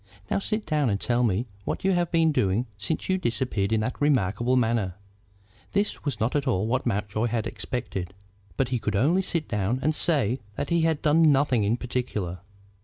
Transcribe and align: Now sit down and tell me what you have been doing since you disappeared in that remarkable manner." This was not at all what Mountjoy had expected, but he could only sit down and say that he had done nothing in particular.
Now 0.31 0.39
sit 0.39 0.65
down 0.65 0.89
and 0.89 0.99
tell 0.99 1.21
me 1.23 1.45
what 1.63 1.83
you 1.83 1.91
have 1.91 2.09
been 2.11 2.31
doing 2.31 2.65
since 2.75 3.07
you 3.07 3.19
disappeared 3.19 3.71
in 3.71 3.81
that 3.81 4.01
remarkable 4.01 4.55
manner." 4.55 4.95
This 5.73 6.03
was 6.03 6.19
not 6.19 6.35
at 6.35 6.47
all 6.47 6.65
what 6.65 6.87
Mountjoy 6.87 7.27
had 7.27 7.45
expected, 7.45 8.15
but 8.57 8.69
he 8.69 8.79
could 8.79 8.95
only 8.95 9.21
sit 9.21 9.47
down 9.47 9.77
and 9.83 9.93
say 9.93 10.39
that 10.55 10.71
he 10.71 10.81
had 10.81 11.03
done 11.03 11.31
nothing 11.31 11.63
in 11.63 11.77
particular. 11.77 12.39